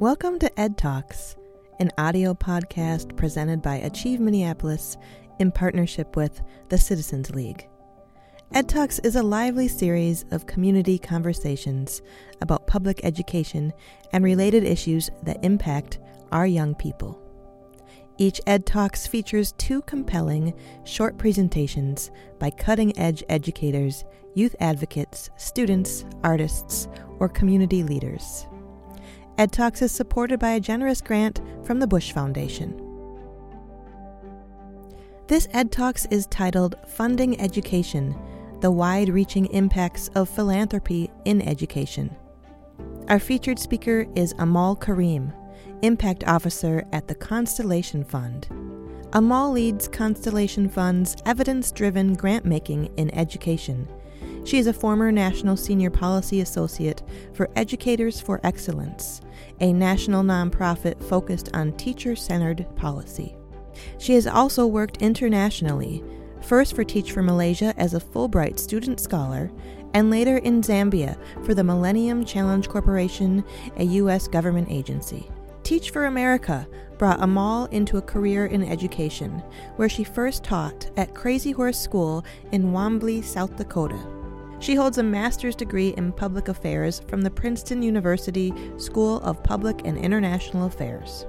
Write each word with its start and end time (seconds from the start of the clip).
Welcome 0.00 0.38
to 0.38 0.58
Ed 0.58 0.78
Talks, 0.78 1.36
an 1.78 1.90
audio 1.98 2.32
podcast 2.32 3.18
presented 3.18 3.60
by 3.60 3.74
Achieve 3.74 4.18
Minneapolis 4.18 4.96
in 5.38 5.52
partnership 5.52 6.16
with 6.16 6.40
the 6.70 6.78
Citizens 6.78 7.28
League. 7.32 7.68
Ed 8.54 8.66
Talks 8.66 8.98
is 9.00 9.16
a 9.16 9.22
lively 9.22 9.68
series 9.68 10.24
of 10.30 10.46
community 10.46 10.98
conversations 10.98 12.00
about 12.40 12.66
public 12.66 13.04
education 13.04 13.74
and 14.14 14.24
related 14.24 14.64
issues 14.64 15.10
that 15.24 15.44
impact 15.44 15.98
our 16.32 16.46
young 16.46 16.74
people. 16.74 17.20
Each 18.16 18.40
Ed 18.46 18.64
Talks 18.64 19.06
features 19.06 19.52
two 19.58 19.82
compelling 19.82 20.54
short 20.84 21.18
presentations 21.18 22.10
by 22.38 22.48
cutting 22.48 22.98
edge 22.98 23.22
educators, 23.28 24.06
youth 24.34 24.56
advocates, 24.60 25.28
students, 25.36 26.06
artists, 26.24 26.88
or 27.18 27.28
community 27.28 27.82
leaders. 27.82 28.46
Ed 29.38 29.52
Talks 29.52 29.82
is 29.82 29.92
supported 29.92 30.38
by 30.38 30.50
a 30.50 30.60
generous 30.60 31.00
grant 31.00 31.40
from 31.64 31.80
the 31.80 31.86
Bush 31.86 32.12
Foundation. 32.12 32.78
This 35.28 35.48
Ed 35.52 35.72
Talks 35.72 36.06
is 36.06 36.26
titled 36.26 36.74
Funding 36.88 37.40
Education 37.40 38.14
The 38.60 38.70
Wide 38.70 39.08
Reaching 39.08 39.46
Impacts 39.46 40.08
of 40.14 40.28
Philanthropy 40.28 41.10
in 41.24 41.40
Education. 41.42 42.14
Our 43.08 43.18
featured 43.18 43.58
speaker 43.58 44.06
is 44.14 44.34
Amal 44.38 44.76
Karim, 44.76 45.32
Impact 45.82 46.24
Officer 46.26 46.84
at 46.92 47.08
the 47.08 47.14
Constellation 47.14 48.04
Fund. 48.04 48.48
Amal 49.12 49.52
leads 49.52 49.88
Constellation 49.88 50.68
Fund's 50.68 51.16
evidence 51.26 51.72
driven 51.72 52.14
grant 52.14 52.44
making 52.44 52.86
in 52.96 53.12
education. 53.14 53.88
She 54.44 54.58
is 54.58 54.66
a 54.66 54.72
former 54.72 55.10
National 55.10 55.56
Senior 55.56 55.90
Policy 55.90 56.40
Associate 56.40 57.02
for 57.34 57.50
Educators 57.56 58.20
for 58.20 58.40
Excellence, 58.44 59.20
a 59.60 59.72
national 59.72 60.22
nonprofit 60.22 61.02
focused 61.02 61.50
on 61.54 61.76
teacher 61.76 62.16
centered 62.16 62.66
policy. 62.76 63.36
She 63.98 64.14
has 64.14 64.26
also 64.26 64.66
worked 64.66 65.02
internationally, 65.02 66.02
first 66.40 66.74
for 66.74 66.84
Teach 66.84 67.12
for 67.12 67.22
Malaysia 67.22 67.74
as 67.76 67.94
a 67.94 68.00
Fulbright 68.00 68.58
student 68.58 69.00
scholar, 69.00 69.50
and 69.94 70.10
later 70.10 70.38
in 70.38 70.62
Zambia 70.62 71.16
for 71.44 71.54
the 71.54 71.64
Millennium 71.64 72.24
Challenge 72.24 72.68
Corporation, 72.68 73.44
a 73.76 73.84
U.S. 73.84 74.28
government 74.28 74.68
agency. 74.70 75.28
Teach 75.62 75.90
for 75.90 76.06
America 76.06 76.66
brought 76.98 77.22
Amal 77.22 77.66
into 77.66 77.96
a 77.96 78.02
career 78.02 78.46
in 78.46 78.62
education, 78.62 79.42
where 79.76 79.88
she 79.88 80.04
first 80.04 80.44
taught 80.44 80.90
at 80.96 81.14
Crazy 81.14 81.50
Horse 81.50 81.78
School 81.78 82.24
in 82.52 82.72
Wanblee, 82.72 83.24
South 83.24 83.56
Dakota. 83.56 83.98
She 84.60 84.74
holds 84.74 84.98
a 84.98 85.02
master's 85.02 85.56
degree 85.56 85.94
in 85.96 86.12
public 86.12 86.48
affairs 86.48 87.00
from 87.08 87.22
the 87.22 87.30
Princeton 87.30 87.82
University 87.82 88.52
School 88.76 89.20
of 89.20 89.42
Public 89.42 89.86
and 89.86 89.96
International 89.96 90.66
Affairs. 90.66 91.26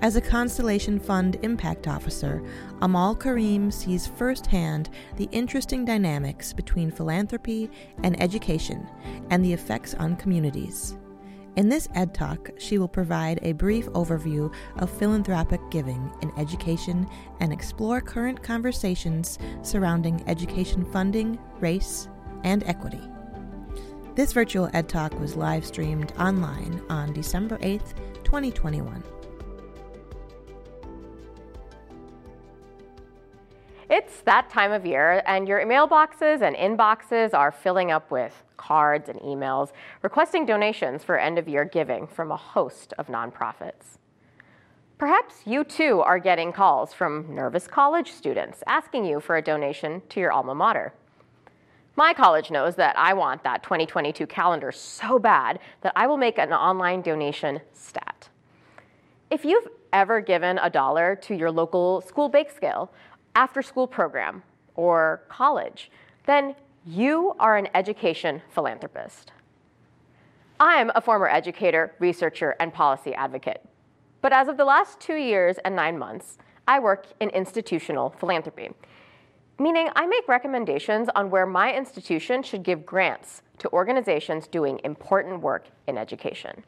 As 0.00 0.16
a 0.16 0.20
Constellation 0.22 0.98
Fund 0.98 1.36
Impact 1.42 1.86
Officer, 1.88 2.42
Amal 2.80 3.16
Karim 3.16 3.70
sees 3.70 4.06
firsthand 4.06 4.88
the 5.16 5.28
interesting 5.30 5.84
dynamics 5.84 6.54
between 6.54 6.90
philanthropy 6.90 7.70
and 8.02 8.20
education 8.22 8.88
and 9.28 9.44
the 9.44 9.52
effects 9.52 9.92
on 9.94 10.16
communities. 10.16 10.96
In 11.56 11.68
this 11.68 11.88
Ed 11.94 12.14
Talk, 12.14 12.50
she 12.56 12.78
will 12.78 12.88
provide 12.88 13.40
a 13.42 13.52
brief 13.52 13.86
overview 13.90 14.52
of 14.78 14.90
philanthropic 14.90 15.60
giving 15.70 16.10
in 16.22 16.32
education 16.38 17.06
and 17.40 17.52
explore 17.52 18.00
current 18.00 18.42
conversations 18.42 19.38
surrounding 19.62 20.24
education 20.26 20.84
funding, 20.86 21.38
race, 21.60 22.08
and 22.44 22.62
equity. 22.64 23.00
This 24.14 24.32
virtual 24.32 24.70
Ed 24.72 24.88
Talk 24.88 25.18
was 25.18 25.34
live 25.34 25.66
streamed 25.66 26.12
online 26.18 26.80
on 26.88 27.12
December 27.12 27.58
8th, 27.58 27.94
2021. 28.22 29.02
It's 33.90 34.22
that 34.22 34.48
time 34.48 34.72
of 34.72 34.86
year, 34.86 35.22
and 35.26 35.46
your 35.46 35.60
mailboxes 35.66 36.42
and 36.42 36.56
inboxes 36.56 37.34
are 37.34 37.52
filling 37.52 37.90
up 37.90 38.10
with 38.10 38.44
cards 38.56 39.08
and 39.08 39.18
emails 39.20 39.72
requesting 40.02 40.46
donations 40.46 41.04
for 41.04 41.18
end 41.18 41.38
of 41.38 41.48
year 41.48 41.64
giving 41.64 42.06
from 42.06 42.30
a 42.30 42.36
host 42.36 42.94
of 42.98 43.08
nonprofits. 43.08 43.98
Perhaps 44.96 45.42
you 45.44 45.64
too 45.64 46.00
are 46.00 46.18
getting 46.18 46.52
calls 46.52 46.94
from 46.94 47.34
nervous 47.34 47.66
college 47.66 48.12
students 48.12 48.62
asking 48.66 49.04
you 49.04 49.20
for 49.20 49.36
a 49.36 49.42
donation 49.42 50.02
to 50.08 50.20
your 50.20 50.32
alma 50.32 50.54
mater. 50.54 50.94
My 51.96 52.12
college 52.12 52.50
knows 52.50 52.74
that 52.76 52.98
I 52.98 53.14
want 53.14 53.44
that 53.44 53.62
2022 53.62 54.26
calendar 54.26 54.72
so 54.72 55.18
bad 55.18 55.60
that 55.82 55.92
I 55.94 56.06
will 56.06 56.16
make 56.16 56.38
an 56.38 56.52
online 56.52 57.02
donation 57.02 57.60
stat. 57.72 58.28
If 59.30 59.44
you've 59.44 59.68
ever 59.92 60.20
given 60.20 60.58
a 60.58 60.68
dollar 60.68 61.16
to 61.22 61.34
your 61.34 61.50
local 61.50 62.00
school 62.00 62.28
bake 62.28 62.50
sale 62.50 62.92
after 63.36 63.62
school 63.62 63.86
program, 63.86 64.42
or 64.74 65.22
college, 65.28 65.90
then 66.26 66.54
you 66.84 67.34
are 67.38 67.56
an 67.56 67.68
education 67.74 68.42
philanthropist. 68.50 69.32
I'm 70.60 70.90
a 70.94 71.00
former 71.00 71.28
educator, 71.28 71.94
researcher, 71.98 72.56
and 72.60 72.72
policy 72.72 73.14
advocate. 73.14 73.62
But 74.20 74.32
as 74.32 74.48
of 74.48 74.56
the 74.56 74.64
last 74.64 75.00
two 75.00 75.16
years 75.16 75.58
and 75.64 75.76
nine 75.76 75.98
months, 75.98 76.38
I 76.66 76.78
work 76.78 77.06
in 77.20 77.28
institutional 77.30 78.10
philanthropy, 78.18 78.70
meaning 79.58 79.88
I 79.94 80.06
make 80.06 80.26
recommendations 80.28 81.08
on 81.14 81.30
where 81.30 81.46
my 81.46 81.74
institution 81.74 82.42
should 82.42 82.62
give 82.62 82.84
grants 82.84 83.42
to 83.58 83.70
organizations 83.72 84.46
doing 84.48 84.80
important 84.84 85.40
work 85.40 85.66
in 85.86 85.96
education. 85.96 86.64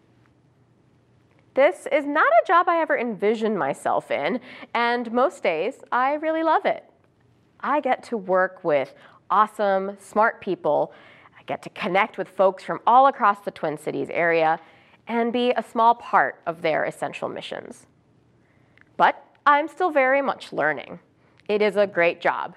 This 1.55 1.89
is 1.91 2.05
not 2.05 2.27
a 2.27 2.47
job 2.47 2.69
I 2.69 2.81
ever 2.83 2.99
envisioned 2.99 3.59
myself 3.59 4.11
in, 4.11 4.41
and 4.75 5.11
most 5.11 5.43
days 5.43 5.77
I 5.91 6.15
really 6.15 6.43
love 6.43 6.67
it. 6.67 6.85
I 7.61 7.81
get 7.81 8.03
to 8.05 8.17
work 8.17 8.63
with 8.63 8.95
awesome, 9.31 9.97
smart 9.99 10.41
people. 10.41 10.93
I 11.39 11.43
get 11.45 11.63
to 11.63 11.71
connect 11.71 12.19
with 12.19 12.29
folks 12.29 12.63
from 12.63 12.81
all 12.87 13.07
across 13.07 13.41
the 13.41 13.51
Twin 13.51 13.79
Cities 13.79 14.09
area 14.11 14.61
and 15.09 15.33
be 15.33 15.53
a 15.53 15.63
small 15.63 15.95
part 15.95 16.41
of 16.47 16.63
their 16.63 16.85
essential 16.85 17.29
missions. 17.29 17.87
But 18.97 19.25
I'm 19.47 19.69
still 19.69 19.91
very 19.91 20.21
much 20.21 20.53
learning. 20.53 20.99
It 21.49 21.63
is 21.63 21.77
a 21.77 21.87
great 21.87 22.21
job, 22.21 22.57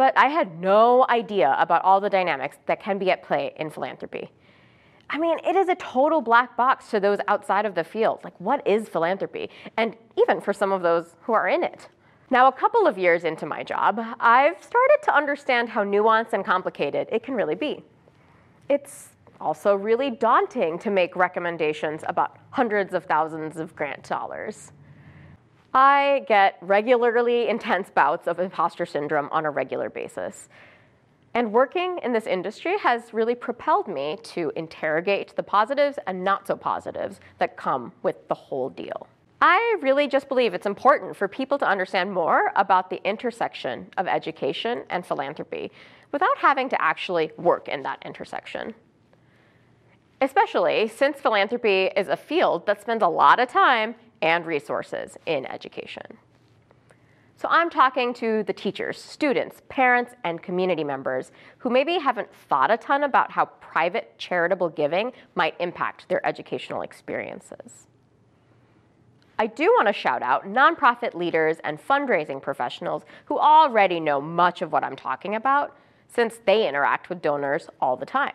but 0.00 0.16
I 0.16 0.28
had 0.28 0.58
no 0.62 1.04
idea 1.10 1.54
about 1.58 1.84
all 1.84 2.00
the 2.00 2.08
dynamics 2.08 2.56
that 2.64 2.80
can 2.80 2.96
be 2.96 3.10
at 3.10 3.22
play 3.22 3.52
in 3.56 3.68
philanthropy. 3.68 4.30
I 5.10 5.18
mean, 5.18 5.36
it 5.46 5.54
is 5.56 5.68
a 5.68 5.74
total 5.74 6.22
black 6.22 6.56
box 6.56 6.88
to 6.92 7.00
those 7.00 7.18
outside 7.28 7.66
of 7.66 7.74
the 7.74 7.84
field. 7.84 8.20
Like, 8.24 8.32
what 8.40 8.66
is 8.66 8.88
philanthropy? 8.88 9.50
And 9.76 9.94
even 10.16 10.40
for 10.40 10.54
some 10.54 10.72
of 10.72 10.80
those 10.80 11.16
who 11.20 11.34
are 11.34 11.48
in 11.48 11.62
it. 11.62 11.90
Now, 12.30 12.48
a 12.48 12.52
couple 12.52 12.86
of 12.86 12.96
years 12.96 13.24
into 13.24 13.44
my 13.44 13.62
job, 13.62 14.00
I've 14.20 14.62
started 14.62 14.98
to 15.02 15.14
understand 15.14 15.68
how 15.68 15.84
nuanced 15.84 16.32
and 16.32 16.46
complicated 16.46 17.06
it 17.12 17.22
can 17.22 17.34
really 17.34 17.54
be. 17.54 17.84
It's 18.70 19.10
also 19.38 19.74
really 19.74 20.10
daunting 20.12 20.78
to 20.78 20.90
make 20.90 21.14
recommendations 21.14 22.04
about 22.08 22.38
hundreds 22.48 22.94
of 22.94 23.04
thousands 23.04 23.58
of 23.58 23.76
grant 23.76 24.04
dollars. 24.04 24.72
I 25.72 26.24
get 26.26 26.56
regularly 26.60 27.48
intense 27.48 27.90
bouts 27.90 28.26
of 28.26 28.40
imposter 28.40 28.84
syndrome 28.84 29.28
on 29.30 29.46
a 29.46 29.50
regular 29.50 29.88
basis. 29.88 30.48
And 31.32 31.52
working 31.52 32.00
in 32.02 32.12
this 32.12 32.26
industry 32.26 32.76
has 32.78 33.14
really 33.14 33.36
propelled 33.36 33.86
me 33.86 34.18
to 34.24 34.50
interrogate 34.56 35.36
the 35.36 35.44
positives 35.44 35.98
and 36.08 36.24
not 36.24 36.48
so 36.48 36.56
positives 36.56 37.20
that 37.38 37.56
come 37.56 37.92
with 38.02 38.26
the 38.26 38.34
whole 38.34 38.68
deal. 38.68 39.06
I 39.40 39.76
really 39.80 40.08
just 40.08 40.28
believe 40.28 40.54
it's 40.54 40.66
important 40.66 41.16
for 41.16 41.28
people 41.28 41.56
to 41.58 41.68
understand 41.68 42.12
more 42.12 42.52
about 42.56 42.90
the 42.90 43.00
intersection 43.08 43.86
of 43.96 44.08
education 44.08 44.82
and 44.90 45.06
philanthropy 45.06 45.70
without 46.10 46.36
having 46.36 46.68
to 46.68 46.82
actually 46.82 47.30
work 47.36 47.68
in 47.68 47.84
that 47.84 48.02
intersection. 48.04 48.74
Especially 50.20 50.88
since 50.88 51.20
philanthropy 51.20 51.84
is 51.96 52.08
a 52.08 52.16
field 52.16 52.66
that 52.66 52.82
spends 52.82 53.02
a 53.02 53.08
lot 53.08 53.38
of 53.38 53.48
time 53.48 53.94
and 54.22 54.46
resources 54.46 55.16
in 55.26 55.46
education. 55.46 56.18
So 57.36 57.48
I'm 57.50 57.70
talking 57.70 58.12
to 58.14 58.42
the 58.42 58.52
teachers, 58.52 59.00
students, 59.00 59.62
parents, 59.70 60.12
and 60.24 60.42
community 60.42 60.84
members 60.84 61.32
who 61.56 61.70
maybe 61.70 61.98
haven't 61.98 62.28
thought 62.50 62.70
a 62.70 62.76
ton 62.76 63.04
about 63.04 63.30
how 63.30 63.46
private 63.46 64.18
charitable 64.18 64.68
giving 64.68 65.12
might 65.34 65.54
impact 65.58 66.06
their 66.10 66.24
educational 66.26 66.82
experiences. 66.82 67.86
I 69.38 69.46
do 69.46 69.64
want 69.68 69.86
to 69.86 69.94
shout 69.94 70.22
out 70.22 70.44
nonprofit 70.44 71.14
leaders 71.14 71.56
and 71.64 71.80
fundraising 71.80 72.42
professionals 72.42 73.04
who 73.24 73.38
already 73.38 73.98
know 73.98 74.20
much 74.20 74.60
of 74.60 74.70
what 74.70 74.84
I'm 74.84 74.96
talking 74.96 75.34
about 75.34 75.74
since 76.08 76.40
they 76.44 76.68
interact 76.68 77.08
with 77.08 77.22
donors 77.22 77.70
all 77.80 77.96
the 77.96 78.04
time. 78.04 78.34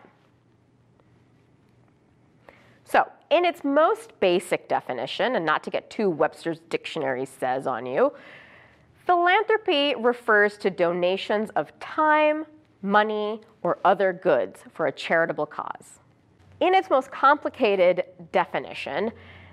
So, 2.82 3.08
in 3.30 3.44
its 3.44 3.64
most 3.64 4.18
basic 4.20 4.68
definition, 4.68 5.36
and 5.36 5.44
not 5.44 5.62
to 5.64 5.70
get 5.70 5.90
too 5.90 6.08
Webster's 6.08 6.60
dictionary 6.68 7.24
says 7.24 7.66
on 7.66 7.86
you, 7.86 8.12
Philanthropy 9.06 9.94
refers 9.94 10.58
to 10.58 10.70
donations 10.70 11.50
of 11.50 11.78
time, 11.78 12.44
money, 12.82 13.40
or 13.62 13.78
other 13.84 14.12
goods 14.12 14.62
for 14.72 14.86
a 14.86 14.92
charitable 14.92 15.46
cause. 15.46 16.00
In 16.60 16.74
its 16.74 16.90
most 16.90 17.10
complicated 17.10 18.04
definition, 18.32 19.12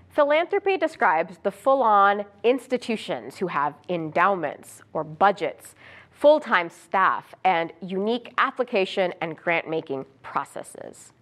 Philanthropy 0.10 0.78
describes 0.78 1.38
the 1.44 1.52
full 1.52 1.82
on 1.82 2.26
institutions 2.44 3.38
who 3.38 3.48
have 3.48 3.74
endowments 3.90 4.82
or 4.94 5.04
budgets, 5.04 5.76
full 6.12 6.40
time 6.40 6.70
staff, 6.70 7.34
and 7.44 7.74
unique 7.82 8.34
application 8.38 9.14
and 9.22 9.36
grant 9.36 9.68
making 9.68 10.06
processes. 10.22 11.14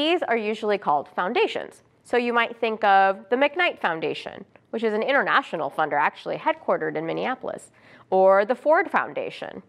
These 0.00 0.22
are 0.22 0.36
usually 0.36 0.78
called 0.78 1.08
foundations. 1.08 1.82
So 2.04 2.16
you 2.16 2.32
might 2.32 2.56
think 2.56 2.82
of 2.84 3.28
the 3.28 3.36
McKnight 3.36 3.78
Foundation, 3.80 4.46
which 4.70 4.82
is 4.82 4.94
an 4.94 5.02
international 5.02 5.70
funder 5.70 6.00
actually 6.00 6.38
headquartered 6.38 6.96
in 6.96 7.04
Minneapolis, 7.04 7.70
or 8.08 8.46
the 8.46 8.54
Ford 8.54 8.90
Foundation. 8.90 9.62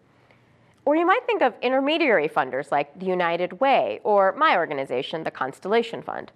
Or 0.86 0.96
you 0.96 1.04
might 1.04 1.26
think 1.26 1.42
of 1.42 1.52
intermediary 1.60 2.30
funders 2.30 2.72
like 2.72 2.98
the 2.98 3.04
United 3.04 3.60
Way 3.60 4.00
or 4.04 4.32
my 4.32 4.56
organization, 4.56 5.22
the 5.22 5.30
Constellation 5.30 6.00
Fund. 6.00 6.32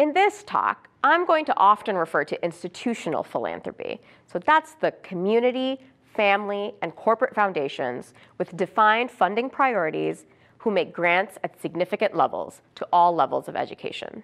In 0.00 0.12
this 0.12 0.42
talk, 0.42 0.88
I'm 1.04 1.24
going 1.24 1.44
to 1.44 1.56
often 1.56 1.96
refer 1.96 2.24
to 2.24 2.44
institutional 2.44 3.22
philanthropy. 3.22 4.00
So 4.26 4.40
that's 4.40 4.72
the 4.80 4.90
community, 5.04 5.78
family, 6.12 6.74
and 6.82 6.96
corporate 6.96 7.36
foundations 7.36 8.14
with 8.38 8.56
defined 8.56 9.12
funding 9.12 9.48
priorities 9.48 10.24
who 10.62 10.70
make 10.70 10.92
grants 10.92 11.38
at 11.42 11.60
significant 11.60 12.16
levels 12.16 12.60
to 12.76 12.86
all 12.92 13.12
levels 13.12 13.48
of 13.48 13.56
education. 13.56 14.22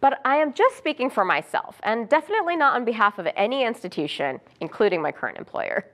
But 0.00 0.20
I 0.24 0.36
am 0.36 0.52
just 0.52 0.76
speaking 0.76 1.08
for 1.08 1.24
myself, 1.24 1.80
and 1.84 2.08
definitely 2.08 2.56
not 2.56 2.74
on 2.74 2.84
behalf 2.84 3.18
of 3.18 3.28
any 3.36 3.64
institution, 3.64 4.40
including 4.60 5.00
my 5.00 5.12
current 5.12 5.38
employer. 5.38 5.86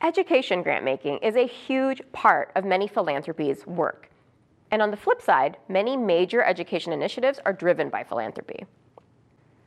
Education 0.00 0.62
grant 0.62 0.84
making 0.84 1.18
is 1.18 1.34
a 1.34 1.46
huge 1.46 2.00
part 2.12 2.52
of 2.54 2.64
many 2.64 2.86
philanthropies' 2.86 3.66
work. 3.66 4.10
And 4.70 4.80
on 4.80 4.92
the 4.92 4.96
flip 4.96 5.20
side, 5.20 5.56
many 5.68 5.96
major 5.96 6.44
education 6.44 6.92
initiatives 6.92 7.40
are 7.44 7.52
driven 7.52 7.88
by 7.88 8.04
philanthropy. 8.04 8.64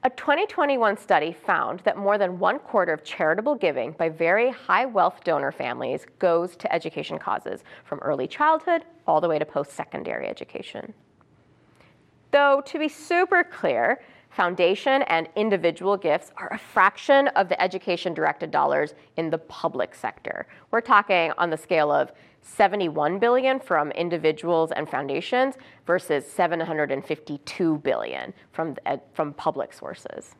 A 0.02 0.10
2021 0.10 0.96
study 0.96 1.34
found 1.34 1.82
that 1.82 1.98
more 1.98 2.18
than 2.18 2.40
one 2.40 2.60
quarter 2.60 2.94
of 2.94 3.04
charitable 3.04 3.56
giving 3.56 3.92
by 3.92 4.08
very 4.08 4.50
high 4.50 4.86
wealth 4.86 5.26
donor 5.26 5.52
families 5.52 6.06
goes 6.20 6.56
to 6.56 6.74
education 6.74 7.20
causes, 7.20 7.66
from 7.84 8.00
early 8.00 8.26
childhood 8.26 8.86
all 9.06 9.20
the 9.20 9.28
way 9.28 9.38
to 9.38 9.46
post 9.46 9.74
secondary 9.74 10.26
education. 10.26 10.94
Though, 12.32 12.62
to 12.66 12.80
be 12.80 12.88
super 12.88 13.44
clear, 13.44 14.00
foundation 14.30 15.02
and 15.04 15.28
individual 15.36 15.98
gifts 15.98 16.32
are 16.38 16.52
a 16.54 16.58
fraction 16.58 17.28
of 17.30 17.50
the 17.50 17.62
education 17.62 18.14
directed 18.14 18.52
dollars 18.52 18.94
in 19.18 19.30
the 19.30 19.38
public 19.38 19.96
sector. 19.96 20.48
We're 20.72 20.82
talking 20.82 21.32
on 21.38 21.50
the 21.50 21.58
scale 21.58 21.92
of 21.92 22.12
71 22.42 23.20
billion 23.20 23.60
from 23.60 23.92
individuals 23.92 24.72
and 24.72 24.90
foundations 24.90 25.56
versus 25.86 26.26
752 26.26 27.78
billion 27.80 28.34
from, 28.52 28.78
from 29.14 29.34
public 29.34 29.74
sources. 29.74 30.36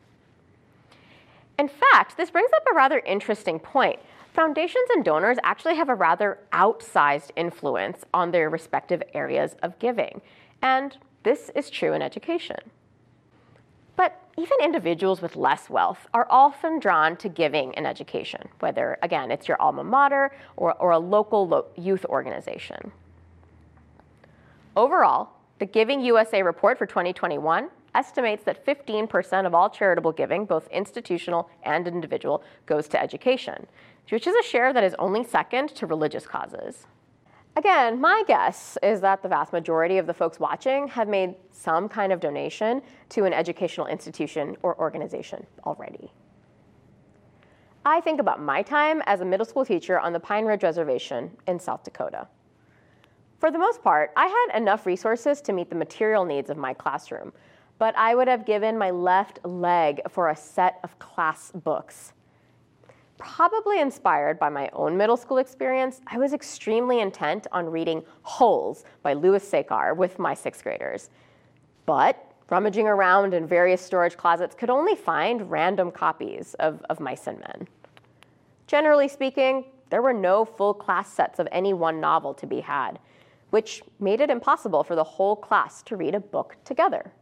In 1.58 1.68
fact, 1.68 2.16
this 2.16 2.30
brings 2.30 2.50
up 2.54 2.64
a 2.72 2.74
rather 2.74 3.00
interesting 3.00 3.58
point. 3.58 3.98
Foundations 4.32 4.88
and 4.94 5.04
donors 5.04 5.36
actually 5.42 5.74
have 5.74 5.88
a 5.88 5.94
rather 5.94 6.38
outsized 6.52 7.32
influence 7.36 8.04
on 8.14 8.30
their 8.30 8.48
respective 8.48 9.02
areas 9.12 9.56
of 9.62 9.78
giving. 9.78 10.22
And 10.62 10.96
this 11.22 11.50
is 11.54 11.68
true 11.68 11.92
in 11.92 12.00
education. 12.00 12.56
Even 14.40 14.56
individuals 14.62 15.20
with 15.20 15.36
less 15.36 15.68
wealth 15.68 16.06
are 16.14 16.26
often 16.30 16.80
drawn 16.80 17.14
to 17.18 17.28
giving 17.28 17.74
in 17.74 17.84
education, 17.84 18.48
whether, 18.60 18.96
again, 19.02 19.30
it's 19.30 19.46
your 19.46 19.60
alma 19.60 19.84
mater 19.84 20.32
or, 20.56 20.72
or 20.80 20.92
a 20.92 20.98
local 20.98 21.46
lo- 21.46 21.66
youth 21.76 22.06
organization. 22.06 22.90
Overall, 24.74 25.28
the 25.58 25.66
Giving 25.66 26.00
USA 26.00 26.42
report 26.42 26.78
for 26.78 26.86
2021 26.86 27.68
estimates 27.94 28.42
that 28.44 28.64
15% 28.64 29.44
of 29.44 29.54
all 29.54 29.68
charitable 29.68 30.12
giving, 30.12 30.46
both 30.46 30.66
institutional 30.68 31.50
and 31.64 31.86
individual, 31.86 32.42
goes 32.64 32.88
to 32.88 32.98
education, 32.98 33.66
which 34.08 34.26
is 34.26 34.34
a 34.34 34.42
share 34.42 34.72
that 34.72 34.84
is 34.84 34.94
only 34.98 35.22
second 35.22 35.68
to 35.74 35.86
religious 35.86 36.26
causes. 36.26 36.86
Again, 37.60 38.00
my 38.00 38.24
guess 38.26 38.78
is 38.82 39.02
that 39.02 39.22
the 39.22 39.28
vast 39.28 39.52
majority 39.52 39.98
of 39.98 40.06
the 40.06 40.14
folks 40.14 40.40
watching 40.40 40.88
have 40.88 41.08
made 41.08 41.34
some 41.50 41.90
kind 41.90 42.10
of 42.10 42.18
donation 42.18 42.80
to 43.10 43.26
an 43.26 43.34
educational 43.34 43.86
institution 43.86 44.56
or 44.62 44.80
organization 44.80 45.46
already. 45.66 46.10
I 47.84 48.00
think 48.00 48.18
about 48.18 48.40
my 48.40 48.62
time 48.62 49.02
as 49.04 49.20
a 49.20 49.26
middle 49.26 49.44
school 49.44 49.66
teacher 49.66 50.00
on 50.00 50.14
the 50.14 50.20
Pine 50.20 50.46
Ridge 50.46 50.62
Reservation 50.62 51.36
in 51.46 51.60
South 51.60 51.84
Dakota. 51.84 52.28
For 53.36 53.50
the 53.50 53.58
most 53.58 53.82
part, 53.82 54.12
I 54.16 54.26
had 54.26 54.58
enough 54.58 54.86
resources 54.86 55.42
to 55.42 55.52
meet 55.52 55.68
the 55.68 55.76
material 55.76 56.24
needs 56.24 56.48
of 56.48 56.56
my 56.56 56.72
classroom, 56.72 57.30
but 57.78 57.94
I 57.94 58.14
would 58.14 58.26
have 58.26 58.46
given 58.46 58.78
my 58.78 58.90
left 58.90 59.38
leg 59.44 60.00
for 60.08 60.30
a 60.30 60.36
set 60.36 60.80
of 60.82 60.98
class 60.98 61.52
books 61.52 62.14
Probably 63.20 63.80
inspired 63.80 64.38
by 64.38 64.48
my 64.48 64.70
own 64.72 64.96
middle 64.96 65.16
school 65.16 65.36
experience, 65.36 66.00
I 66.06 66.16
was 66.16 66.32
extremely 66.32 67.00
intent 67.00 67.46
on 67.52 67.66
reading 67.66 68.02
Holes 68.22 68.84
by 69.02 69.12
Louis 69.12 69.44
Sachar 69.44 69.94
with 69.94 70.18
my 70.18 70.32
sixth 70.32 70.62
graders. 70.62 71.10
But 71.84 72.32
rummaging 72.48 72.88
around 72.88 73.34
in 73.34 73.46
various 73.46 73.82
storage 73.82 74.16
closets 74.16 74.54
could 74.54 74.70
only 74.70 74.96
find 74.96 75.50
random 75.50 75.90
copies 75.90 76.54
of, 76.54 76.82
of 76.88 76.98
Mice 76.98 77.26
and 77.26 77.38
Men. 77.40 77.68
Generally 78.66 79.08
speaking, 79.08 79.66
there 79.90 80.00
were 80.00 80.14
no 80.14 80.46
full 80.46 80.72
class 80.72 81.12
sets 81.12 81.38
of 81.38 81.46
any 81.52 81.74
one 81.74 82.00
novel 82.00 82.32
to 82.34 82.46
be 82.46 82.60
had, 82.60 82.98
which 83.50 83.82
made 83.98 84.22
it 84.22 84.30
impossible 84.30 84.82
for 84.82 84.94
the 84.96 85.04
whole 85.04 85.36
class 85.36 85.82
to 85.82 85.96
read 85.96 86.14
a 86.14 86.20
book 86.20 86.56
together. 86.64 87.12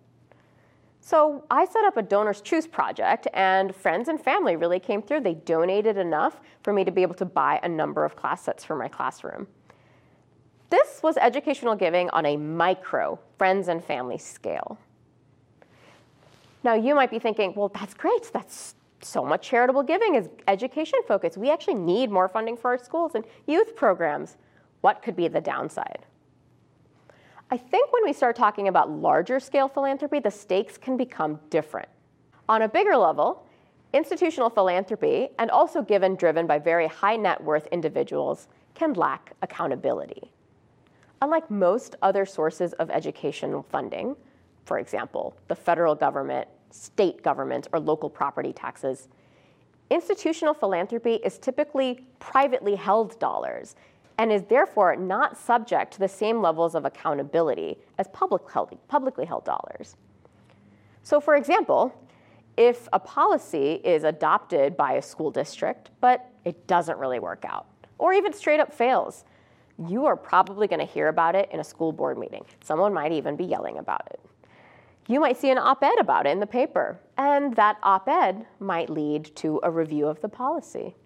So 1.00 1.44
I 1.50 1.64
set 1.64 1.84
up 1.84 1.96
a 1.96 2.02
Donors 2.02 2.40
Choose 2.40 2.66
project, 2.66 3.28
and 3.32 3.74
friends 3.74 4.08
and 4.08 4.20
family 4.20 4.56
really 4.56 4.80
came 4.80 5.00
through. 5.00 5.20
They 5.20 5.34
donated 5.34 5.96
enough 5.96 6.40
for 6.62 6.72
me 6.72 6.84
to 6.84 6.90
be 6.90 7.02
able 7.02 7.14
to 7.14 7.24
buy 7.24 7.60
a 7.62 7.68
number 7.68 8.04
of 8.04 8.16
class 8.16 8.42
sets 8.42 8.64
for 8.64 8.76
my 8.76 8.88
classroom. 8.88 9.46
This 10.70 11.02
was 11.02 11.16
educational 11.16 11.74
giving 11.74 12.10
on 12.10 12.26
a 12.26 12.36
micro 12.36 13.18
friends 13.38 13.68
and 13.68 13.82
family 13.82 14.18
scale. 14.18 14.78
Now, 16.62 16.74
you 16.74 16.94
might 16.94 17.10
be 17.10 17.18
thinking, 17.18 17.54
well, 17.54 17.68
that's 17.68 17.94
great. 17.94 18.30
That's 18.32 18.74
so 19.00 19.24
much 19.24 19.48
charitable 19.48 19.84
giving 19.84 20.16
is 20.16 20.28
education 20.48 20.98
focused. 21.06 21.38
We 21.38 21.50
actually 21.50 21.76
need 21.76 22.10
more 22.10 22.28
funding 22.28 22.56
for 22.56 22.72
our 22.72 22.78
schools 22.78 23.12
and 23.14 23.24
youth 23.46 23.76
programs. 23.76 24.36
What 24.80 25.02
could 25.02 25.16
be 25.16 25.28
the 25.28 25.40
downside? 25.40 26.04
I 27.50 27.56
think 27.56 27.90
when 27.92 28.04
we 28.04 28.12
start 28.12 28.36
talking 28.36 28.68
about 28.68 28.90
larger 28.90 29.40
scale 29.40 29.68
philanthropy, 29.68 30.20
the 30.20 30.30
stakes 30.30 30.76
can 30.76 30.98
become 30.98 31.40
different. 31.48 31.88
On 32.46 32.62
a 32.62 32.68
bigger 32.68 32.94
level, 32.94 33.46
institutional 33.94 34.50
philanthropy, 34.50 35.30
and 35.38 35.50
also 35.50 35.80
given 35.80 36.14
driven 36.14 36.46
by 36.46 36.58
very 36.58 36.86
high 36.86 37.16
net 37.16 37.42
worth 37.42 37.66
individuals, 37.68 38.48
can 38.74 38.92
lack 38.92 39.32
accountability. 39.40 40.30
Unlike 41.22 41.50
most 41.50 41.96
other 42.02 42.26
sources 42.26 42.74
of 42.74 42.90
educational 42.90 43.62
funding, 43.62 44.14
for 44.66 44.78
example, 44.78 45.34
the 45.48 45.54
federal 45.54 45.94
government, 45.94 46.46
state 46.70 47.22
government, 47.22 47.66
or 47.72 47.80
local 47.80 48.10
property 48.10 48.52
taxes, 48.52 49.08
institutional 49.88 50.52
philanthropy 50.52 51.14
is 51.14 51.38
typically 51.38 52.04
privately 52.18 52.74
held 52.74 53.18
dollars 53.18 53.74
and 54.18 54.32
is 54.32 54.42
therefore 54.44 54.96
not 54.96 55.36
subject 55.36 55.92
to 55.92 56.00
the 56.00 56.08
same 56.08 56.42
levels 56.42 56.74
of 56.74 56.84
accountability 56.84 57.78
as 57.98 58.08
public 58.08 58.42
held, 58.50 58.76
publicly 58.88 59.24
held 59.24 59.44
dollars. 59.44 59.96
So, 61.04 61.20
for 61.20 61.36
example, 61.36 61.94
if 62.56 62.88
a 62.92 62.98
policy 62.98 63.80
is 63.84 64.02
adopted 64.02 64.76
by 64.76 64.94
a 64.94 65.02
school 65.02 65.30
district, 65.30 65.90
but 66.00 66.28
it 66.44 66.66
doesn't 66.66 66.98
really 66.98 67.20
work 67.20 67.44
out, 67.48 67.66
or 67.98 68.12
even 68.12 68.32
straight 68.32 68.58
up 68.58 68.72
fails, 68.72 69.24
you 69.86 70.06
are 70.06 70.16
probably 70.16 70.66
going 70.66 70.80
to 70.80 70.92
hear 70.92 71.06
about 71.06 71.36
it 71.36 71.48
in 71.52 71.60
a 71.60 71.64
school 71.64 71.92
board 71.92 72.18
meeting. 72.18 72.44
Someone 72.60 72.92
might 72.92 73.12
even 73.12 73.36
be 73.36 73.44
yelling 73.44 73.78
about 73.78 74.02
it. 74.10 74.20
You 75.06 75.20
might 75.20 75.36
see 75.36 75.50
an 75.50 75.58
op 75.58 75.82
ed 75.84 75.98
about 76.00 76.26
it 76.26 76.30
in 76.30 76.40
the 76.40 76.46
paper, 76.46 76.98
and 77.16 77.54
that 77.54 77.78
op 77.84 78.08
ed 78.08 78.44
might 78.58 78.90
lead 78.90 79.34
to 79.36 79.60
a 79.62 79.70
review 79.70 80.08
of 80.08 80.20
the 80.20 80.28
policy. 80.28 80.96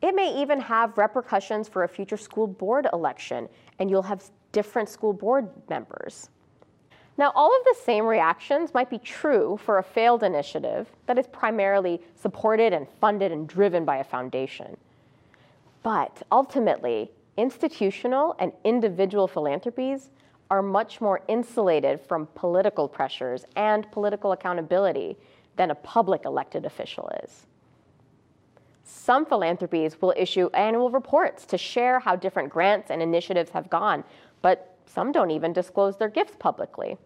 It 0.00 0.14
may 0.14 0.40
even 0.40 0.60
have 0.60 0.96
repercussions 0.96 1.68
for 1.68 1.84
a 1.84 1.88
future 1.88 2.16
school 2.16 2.46
board 2.46 2.86
election, 2.92 3.48
and 3.78 3.90
you'll 3.90 4.02
have 4.02 4.22
different 4.52 4.88
school 4.88 5.12
board 5.12 5.48
members. 5.68 6.30
Now, 7.16 7.32
all 7.34 7.54
of 7.54 7.64
the 7.64 7.74
same 7.82 8.06
reactions 8.06 8.72
might 8.72 8.90
be 8.90 8.98
true 8.98 9.58
for 9.64 9.78
a 9.78 9.82
failed 9.82 10.22
initiative 10.22 10.88
that 11.06 11.18
is 11.18 11.26
primarily 11.26 12.00
supported 12.14 12.72
and 12.72 12.86
funded 13.00 13.32
and 13.32 13.48
driven 13.48 13.84
by 13.84 13.96
a 13.96 14.04
foundation. 14.04 14.76
But 15.82 16.22
ultimately, 16.30 17.10
institutional 17.36 18.36
and 18.38 18.52
individual 18.62 19.26
philanthropies 19.26 20.10
are 20.50 20.62
much 20.62 21.00
more 21.00 21.22
insulated 21.26 22.00
from 22.00 22.28
political 22.34 22.86
pressures 22.86 23.44
and 23.56 23.90
political 23.90 24.30
accountability 24.30 25.16
than 25.56 25.72
a 25.72 25.74
public 25.74 26.24
elected 26.24 26.64
official 26.64 27.10
is. 27.24 27.46
Some 28.90 29.26
philanthropies 29.26 30.00
will 30.00 30.14
issue 30.16 30.48
annual 30.54 30.90
reports 30.90 31.44
to 31.46 31.58
share 31.58 32.00
how 32.00 32.16
different 32.16 32.48
grants 32.48 32.90
and 32.90 33.02
initiatives 33.02 33.50
have 33.50 33.68
gone, 33.68 34.02
but 34.40 34.76
some 34.86 35.12
don't 35.12 35.30
even 35.30 35.52
disclose 35.52 35.98
their 35.98 36.08
gifts 36.08 36.36
publicly. 36.38 36.96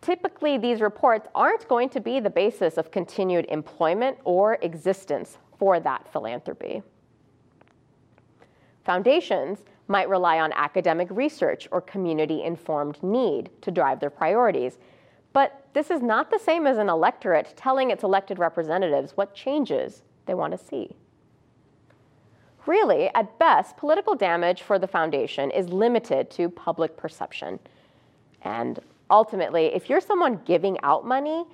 typically 0.00 0.58
these 0.58 0.80
reports 0.80 1.28
aren't 1.34 1.68
going 1.68 1.88
to 1.90 2.00
be 2.00 2.18
the 2.18 2.30
basis 2.30 2.76
of 2.76 2.90
continued 2.90 3.46
employment 3.50 4.16
or 4.24 4.58
existence 4.62 5.38
for 5.58 5.78
that 5.78 6.10
philanthropy. 6.12 6.82
Foundations 8.84 9.60
might 9.86 10.08
rely 10.08 10.40
on 10.40 10.52
academic 10.54 11.08
research 11.10 11.68
or 11.70 11.80
community 11.80 12.42
informed 12.42 13.00
need 13.02 13.50
to 13.60 13.70
drive 13.70 14.00
their 14.00 14.10
priorities. 14.10 14.78
But 15.32 15.66
this 15.72 15.90
is 15.90 16.02
not 16.02 16.30
the 16.30 16.38
same 16.38 16.66
as 16.66 16.78
an 16.78 16.88
electorate 16.88 17.52
telling 17.54 17.90
its 17.90 18.02
elected 18.02 18.38
representatives 18.38 19.12
what 19.16 19.34
changes 19.34 20.02
they 20.26 20.34
want 20.34 20.52
to 20.52 20.58
see. 20.58 20.96
Really, 22.66 23.10
at 23.14 23.38
best, 23.38 23.76
political 23.76 24.14
damage 24.14 24.62
for 24.62 24.78
the 24.78 24.86
foundation 24.86 25.50
is 25.50 25.68
limited 25.68 26.30
to 26.32 26.48
public 26.48 26.96
perception. 26.96 27.58
And 28.42 28.78
ultimately, 29.10 29.66
if 29.74 29.90
you're 29.90 30.00
someone 30.00 30.40
giving 30.44 30.78
out 30.82 31.06
money, 31.06 31.44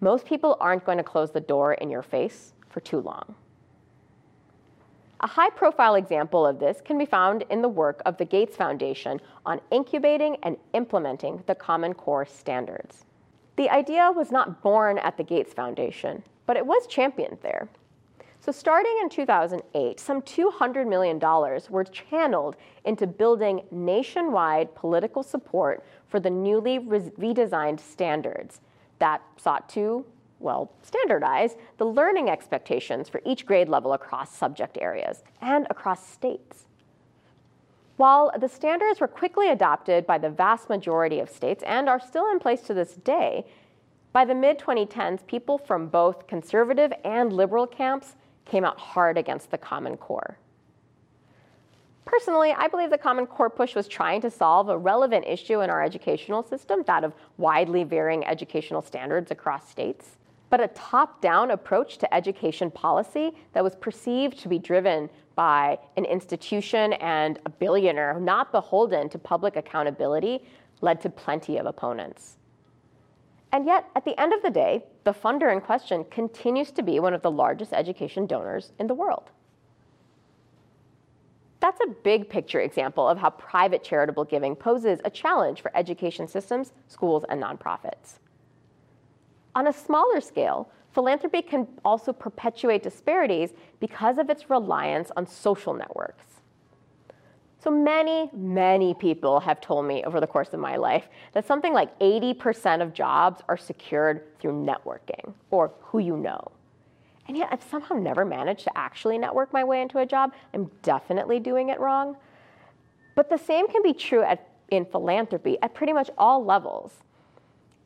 most 0.00 0.26
people 0.26 0.56
aren't 0.60 0.84
going 0.84 0.98
to 0.98 1.04
close 1.04 1.30
the 1.30 1.40
door 1.40 1.74
in 1.74 1.90
your 1.90 2.02
face 2.02 2.52
for 2.68 2.80
too 2.80 3.00
long. 3.00 3.34
A 5.22 5.26
high 5.26 5.50
profile 5.50 5.96
example 5.96 6.46
of 6.46 6.58
this 6.58 6.80
can 6.82 6.96
be 6.96 7.04
found 7.04 7.44
in 7.50 7.60
the 7.60 7.68
work 7.68 8.00
of 8.06 8.16
the 8.16 8.24
Gates 8.24 8.56
Foundation 8.56 9.20
on 9.44 9.60
incubating 9.70 10.36
and 10.42 10.56
implementing 10.72 11.42
the 11.46 11.54
Common 11.54 11.92
Core 11.92 12.24
standards. 12.24 13.04
The 13.56 13.68
idea 13.68 14.10
was 14.10 14.30
not 14.30 14.62
born 14.62 14.96
at 14.96 15.18
the 15.18 15.24
Gates 15.24 15.52
Foundation, 15.52 16.22
but 16.46 16.56
it 16.56 16.64
was 16.64 16.86
championed 16.86 17.36
there. 17.42 17.68
So, 18.42 18.52
starting 18.52 18.96
in 19.02 19.10
2008, 19.10 20.00
some 20.00 20.22
$200 20.22 20.88
million 20.88 21.18
were 21.68 21.84
channeled 21.84 22.56
into 22.86 23.06
building 23.06 23.62
nationwide 23.70 24.74
political 24.74 25.22
support 25.22 25.84
for 26.08 26.20
the 26.20 26.30
newly 26.30 26.78
redesigned 26.78 27.80
standards 27.80 28.62
that 28.98 29.20
sought 29.36 29.68
to, 29.70 30.06
well, 30.38 30.72
standardize 30.80 31.56
the 31.76 31.84
learning 31.84 32.30
expectations 32.30 33.10
for 33.10 33.20
each 33.26 33.44
grade 33.44 33.68
level 33.68 33.92
across 33.92 34.34
subject 34.34 34.78
areas 34.80 35.22
and 35.42 35.66
across 35.68 36.06
states. 36.08 36.64
While 37.98 38.32
the 38.38 38.48
standards 38.48 39.00
were 39.00 39.08
quickly 39.08 39.50
adopted 39.50 40.06
by 40.06 40.16
the 40.16 40.30
vast 40.30 40.70
majority 40.70 41.20
of 41.20 41.28
states 41.28 41.62
and 41.66 41.90
are 41.90 42.00
still 42.00 42.30
in 42.30 42.38
place 42.38 42.62
to 42.62 42.72
this 42.72 42.94
day, 42.94 43.44
by 44.14 44.24
the 44.24 44.34
mid 44.34 44.58
2010s, 44.58 45.26
people 45.26 45.58
from 45.58 45.88
both 45.88 46.26
conservative 46.26 46.94
and 47.04 47.32
liberal 47.34 47.66
camps 47.66 48.16
came 48.44 48.64
out 48.64 48.78
hard 48.78 49.18
against 49.18 49.50
the 49.50 49.58
Common 49.58 49.96
Core. 49.96 50.38
Personally, 52.04 52.52
I 52.52 52.66
believe 52.66 52.90
the 52.90 52.98
Common 52.98 53.26
Core 53.26 53.50
push 53.50 53.76
was 53.76 53.86
trying 53.86 54.20
to 54.22 54.30
solve 54.30 54.68
a 54.68 54.76
relevant 54.76 55.26
issue 55.26 55.60
in 55.60 55.70
our 55.70 55.80
educational 55.80 56.42
system, 56.42 56.82
that 56.86 57.04
of 57.04 57.14
widely 57.36 57.84
varying 57.84 58.26
educational 58.26 58.82
standards 58.82 59.30
across 59.30 59.70
states. 59.70 60.16
But 60.48 60.60
a 60.60 60.68
top 60.68 61.20
down 61.20 61.52
approach 61.52 61.98
to 61.98 62.12
education 62.12 62.68
policy 62.72 63.30
that 63.52 63.62
was 63.62 63.76
perceived 63.76 64.40
to 64.40 64.48
be 64.48 64.58
driven 64.58 65.08
by 65.36 65.78
an 65.96 66.04
institution 66.04 66.94
and 66.94 67.38
a 67.46 67.48
billionaire 67.48 68.18
not 68.18 68.50
beholden 68.50 69.08
to 69.10 69.18
public 69.18 69.54
accountability 69.54 70.44
led 70.80 71.00
to 71.02 71.10
plenty 71.10 71.58
of 71.58 71.66
opponents. 71.66 72.38
And 73.52 73.66
yet, 73.66 73.86
at 73.96 74.04
the 74.04 74.18
end 74.20 74.32
of 74.32 74.42
the 74.42 74.50
day, 74.50 74.84
the 75.04 75.12
funder 75.12 75.52
in 75.52 75.60
question 75.60 76.04
continues 76.10 76.70
to 76.72 76.82
be 76.82 77.00
one 77.00 77.14
of 77.14 77.22
the 77.22 77.30
largest 77.30 77.72
education 77.72 78.26
donors 78.26 78.72
in 78.78 78.86
the 78.86 78.94
world. 78.94 79.30
That's 81.58 81.80
a 81.80 81.94
big 82.02 82.28
picture 82.28 82.60
example 82.60 83.06
of 83.06 83.18
how 83.18 83.30
private 83.30 83.84
charitable 83.84 84.24
giving 84.24 84.56
poses 84.56 85.00
a 85.04 85.10
challenge 85.10 85.60
for 85.60 85.76
education 85.76 86.26
systems, 86.26 86.72
schools, 86.88 87.24
and 87.28 87.42
nonprofits. 87.42 88.18
On 89.54 89.66
a 89.66 89.72
smaller 89.72 90.20
scale, 90.20 90.70
philanthropy 90.92 91.42
can 91.42 91.66
also 91.84 92.12
perpetuate 92.12 92.82
disparities 92.82 93.52
because 93.78 94.16
of 94.16 94.30
its 94.30 94.48
reliance 94.48 95.10
on 95.16 95.26
social 95.26 95.74
networks. 95.74 96.39
So 97.62 97.70
many, 97.70 98.30
many 98.32 98.94
people 98.94 99.38
have 99.40 99.60
told 99.60 99.84
me 99.84 100.02
over 100.04 100.18
the 100.18 100.26
course 100.26 100.54
of 100.54 100.60
my 100.60 100.76
life 100.76 101.08
that 101.34 101.46
something 101.46 101.74
like 101.74 101.96
80% 101.98 102.80
of 102.80 102.94
jobs 102.94 103.42
are 103.48 103.58
secured 103.58 104.38
through 104.38 104.64
networking 104.64 105.34
or 105.50 105.70
who 105.80 105.98
you 105.98 106.16
know. 106.16 106.52
And 107.28 107.36
yet 107.36 107.48
I've 107.52 107.62
somehow 107.62 107.96
never 107.96 108.24
managed 108.24 108.64
to 108.64 108.78
actually 108.78 109.18
network 109.18 109.52
my 109.52 109.62
way 109.62 109.82
into 109.82 109.98
a 109.98 110.06
job. 110.06 110.32
I'm 110.54 110.70
definitely 110.82 111.38
doing 111.38 111.68
it 111.68 111.78
wrong. 111.78 112.16
But 113.14 113.28
the 113.28 113.36
same 113.36 113.68
can 113.68 113.82
be 113.82 113.92
true 113.92 114.22
at, 114.22 114.48
in 114.70 114.86
philanthropy 114.86 115.58
at 115.62 115.74
pretty 115.74 115.92
much 115.92 116.10
all 116.16 116.42
levels. 116.42 116.92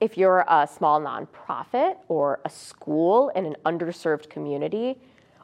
If 0.00 0.16
you're 0.16 0.44
a 0.48 0.68
small 0.68 1.00
nonprofit 1.00 1.96
or 2.06 2.38
a 2.44 2.48
school 2.48 3.30
in 3.30 3.44
an 3.44 3.56
underserved 3.66 4.30
community, 4.30 4.98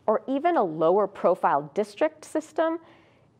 or 0.07 0.23
even 0.27 0.57
a 0.57 0.63
lower 0.63 1.07
profile 1.07 1.71
district 1.75 2.25
system, 2.25 2.79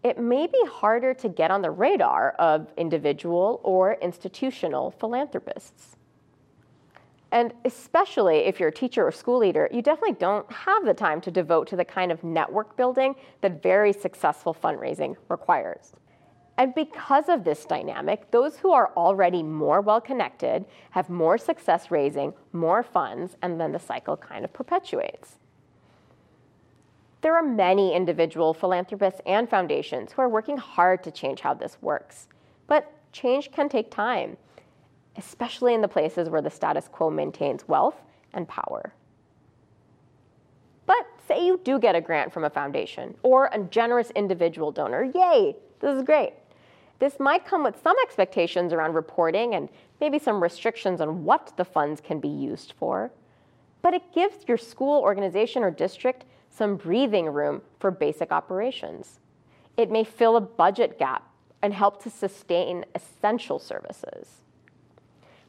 it 0.03 0.19
may 0.19 0.47
be 0.47 0.61
harder 0.67 1.13
to 1.15 1.29
get 1.29 1.51
on 1.51 1.63
the 1.63 1.71
radar 1.71 2.31
of 2.39 2.73
individual 2.77 3.61
or 3.63 3.95
institutional 4.01 4.91
philanthropists. 4.93 5.97
And 7.33 7.53
especially 7.65 8.39
if 8.39 8.59
you're 8.59 8.71
a 8.71 8.73
teacher 8.73 9.07
or 9.07 9.13
school 9.13 9.39
leader, 9.39 9.69
you 9.73 9.83
definitely 9.83 10.17
don't 10.17 10.51
have 10.53 10.85
the 10.85 10.95
time 10.95 11.21
to 11.23 11.31
devote 11.31 11.69
to 11.69 11.77
the 11.77 11.85
kind 11.85 12.11
of 12.11 12.25
network 12.25 12.77
building 12.77 13.15
that 13.41 13.63
very 13.63 13.93
successful 13.93 14.55
fundraising 14.55 15.17
requires. 15.29 15.93
And 16.57 16.75
because 16.75 17.29
of 17.29 17.45
this 17.45 17.65
dynamic, 17.65 18.31
those 18.31 18.57
who 18.57 18.73
are 18.73 18.93
already 18.97 19.43
more 19.43 19.81
well 19.81 20.01
connected 20.01 20.67
have 20.91 21.09
more 21.09 21.39
success 21.39 21.91
raising 21.91 22.35
more 22.53 22.83
funds, 22.83 23.37
and 23.41 23.61
then 23.61 23.73
the 23.73 23.79
cycle 23.79 24.17
kind 24.17 24.45
of 24.45 24.53
perpetuates. 24.53 25.40
There 27.23 27.37
are 27.37 27.43
many 27.43 27.95
individual 27.95 28.55
philanthropists 28.55 29.21
and 29.27 29.49
foundations 29.49 30.13
who 30.13 30.23
are 30.23 30.29
working 30.29 30.57
hard 30.57 31.03
to 31.05 31.11
change 31.11 31.41
how 31.41 31.55
this 31.55 31.77
works. 31.83 32.29
But 32.67 32.91
change 33.13 33.51
can 33.53 33.69
take 33.69 33.91
time, 33.91 34.37
especially 35.17 35.75
in 35.75 35.83
the 35.83 35.89
places 35.89 36.31
where 36.31 36.41
the 36.41 36.51
status 36.51 36.89
quo 36.89 37.11
maintains 37.11 37.69
wealth 37.69 37.97
and 38.33 38.49
power. 38.49 38.95
But 40.87 41.07
say 41.29 41.45
you 41.45 41.61
do 41.63 41.79
get 41.79 41.95
a 41.95 42.01
grant 42.01 42.33
from 42.33 42.45
a 42.45 42.51
foundation 42.51 43.15
or 43.23 43.51
a 43.53 43.59
generous 43.65 44.11
individual 44.13 44.73
donor, 44.73 45.05
yay, 45.05 45.57
this 45.81 45.97
is 45.97 46.03
great. 46.03 46.33
This 47.01 47.19
might 47.19 47.47
come 47.47 47.63
with 47.63 47.83
some 47.83 47.97
expectations 48.03 48.73
around 48.73 48.95
reporting 48.95 49.55
and 49.55 49.69
maybe 50.01 50.19
some 50.19 50.43
restrictions 50.43 51.01
on 51.01 51.25
what 51.25 51.53
the 51.57 51.65
funds 51.65 52.01
can 52.01 52.21
be 52.21 52.29
used 52.29 52.75
for. 52.79 53.11
But 53.83 53.95
it 53.95 54.13
gives 54.15 54.47
your 54.47 54.59
school, 54.59 55.01
organization, 55.01 55.63
or 55.63 55.71
district 55.71 56.25
some 56.51 56.77
breathing 56.77 57.27
room 57.27 57.63
for 57.79 57.91
basic 57.91 58.33
operations. 58.33 59.21
It 59.77 59.91
may 59.91 60.05
fill 60.05 60.37
a 60.37 60.41
budget 60.41 60.99
gap 60.99 61.27
and 61.63 61.73
help 61.73 62.03
to 62.03 62.11
sustain 62.11 62.85
essential 62.95 63.59
services. 63.59 64.43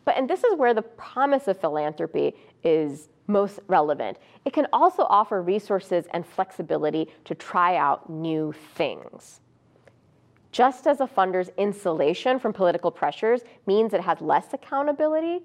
But, 0.05 0.17
and 0.17 0.29
this 0.29 0.43
is 0.43 0.55
where 0.55 0.73
the 0.73 0.81
promise 0.81 1.47
of 1.47 1.59
philanthropy 1.59 2.35
is 2.63 3.09
most 3.27 3.59
relevant. 3.67 4.17
It 4.45 4.53
can 4.53 4.67
also 4.73 5.03
offer 5.03 5.41
resources 5.41 6.05
and 6.13 6.25
flexibility 6.25 7.07
to 7.25 7.35
try 7.35 7.77
out 7.77 8.09
new 8.09 8.53
things. 8.75 9.41
Just 10.51 10.85
as 10.85 10.99
a 10.99 11.07
funder's 11.07 11.49
insulation 11.57 12.39
from 12.39 12.51
political 12.51 12.91
pressures 12.91 13.41
means 13.65 13.93
it 13.93 14.01
has 14.01 14.19
less 14.19 14.53
accountability, 14.53 15.39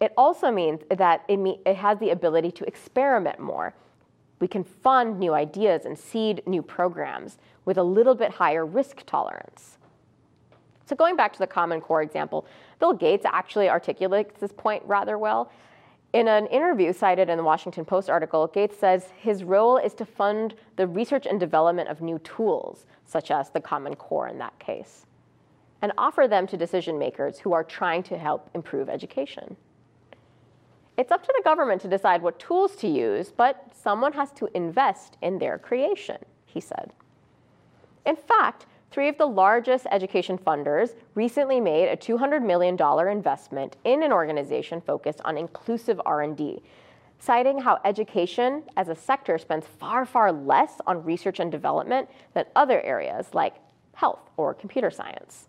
it 0.00 0.12
also 0.16 0.50
means 0.50 0.80
that 0.90 1.24
it, 1.28 1.36
me- 1.36 1.60
it 1.66 1.76
has 1.76 1.98
the 1.98 2.10
ability 2.10 2.52
to 2.52 2.64
experiment 2.64 3.40
more 3.40 3.74
we 4.40 4.48
can 4.48 4.64
fund 4.64 5.18
new 5.18 5.34
ideas 5.34 5.84
and 5.84 5.98
seed 5.98 6.42
new 6.46 6.62
programs 6.62 7.38
with 7.64 7.78
a 7.78 7.82
little 7.82 8.14
bit 8.14 8.32
higher 8.32 8.66
risk 8.66 9.04
tolerance. 9.06 9.78
So 10.86 10.96
going 10.96 11.14
back 11.14 11.32
to 11.34 11.38
the 11.38 11.46
Common 11.46 11.80
Core 11.80 12.02
example, 12.02 12.46
Bill 12.80 12.92
Gates 12.92 13.24
actually 13.24 13.68
articulates 13.68 14.40
this 14.40 14.52
point 14.52 14.82
rather 14.86 15.18
well. 15.18 15.52
In 16.12 16.26
an 16.26 16.46
interview 16.46 16.92
cited 16.92 17.28
in 17.28 17.36
the 17.36 17.44
Washington 17.44 17.84
Post 17.84 18.10
article, 18.10 18.48
Gates 18.48 18.76
says 18.76 19.10
his 19.16 19.44
role 19.44 19.76
is 19.76 19.94
to 19.94 20.04
fund 20.04 20.54
the 20.74 20.88
research 20.88 21.26
and 21.26 21.38
development 21.38 21.88
of 21.88 22.00
new 22.00 22.18
tools, 22.20 22.86
such 23.04 23.30
as 23.30 23.50
the 23.50 23.60
Common 23.60 23.94
Core 23.94 24.26
in 24.26 24.38
that 24.38 24.58
case, 24.58 25.06
and 25.80 25.92
offer 25.96 26.26
them 26.26 26.48
to 26.48 26.56
decision 26.56 26.98
makers 26.98 27.38
who 27.38 27.52
are 27.52 27.62
trying 27.62 28.02
to 28.04 28.18
help 28.18 28.50
improve 28.54 28.88
education. 28.88 29.56
It's 31.00 31.10
up 31.10 31.22
to 31.22 31.32
the 31.34 31.42
government 31.42 31.80
to 31.80 31.88
decide 31.88 32.20
what 32.20 32.38
tools 32.38 32.76
to 32.76 32.86
use, 32.86 33.32
but 33.34 33.72
someone 33.74 34.12
has 34.12 34.32
to 34.32 34.50
invest 34.54 35.16
in 35.22 35.38
their 35.38 35.56
creation, 35.56 36.18
he 36.44 36.60
said. 36.60 36.92
In 38.04 38.16
fact, 38.16 38.66
three 38.90 39.08
of 39.08 39.16
the 39.16 39.24
largest 39.24 39.86
education 39.90 40.36
funders 40.36 40.90
recently 41.14 41.58
made 41.58 41.88
a 41.88 41.96
$200 41.96 42.44
million 42.44 42.76
investment 43.08 43.78
in 43.84 44.02
an 44.02 44.12
organization 44.12 44.82
focused 44.82 45.22
on 45.24 45.38
inclusive 45.38 45.98
R&D, 46.04 46.62
citing 47.18 47.58
how 47.58 47.80
education 47.86 48.62
as 48.76 48.90
a 48.90 48.94
sector 48.94 49.38
spends 49.38 49.66
far, 49.66 50.04
far 50.04 50.30
less 50.30 50.82
on 50.86 51.02
research 51.02 51.40
and 51.40 51.50
development 51.50 52.10
than 52.34 52.44
other 52.54 52.82
areas 52.82 53.32
like 53.32 53.54
health 53.94 54.28
or 54.36 54.52
computer 54.52 54.90
science. 54.90 55.48